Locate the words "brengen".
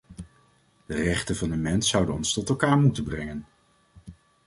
3.03-3.45